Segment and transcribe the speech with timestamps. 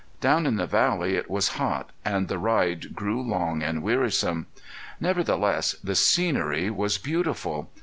[0.19, 4.47] Down in the valley it was hot, and the ride grew long and wearisome.
[4.99, 7.69] Nevertheless, the scenery was beautiful.